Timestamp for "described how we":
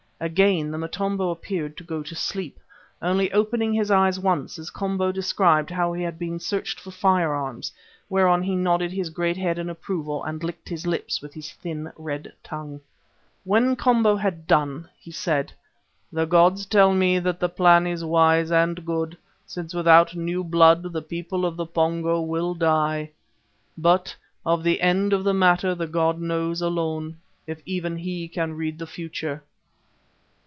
5.11-6.03